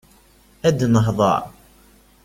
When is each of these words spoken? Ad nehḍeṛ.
Ad 0.67 0.79
nehḍeṛ. 0.93 1.41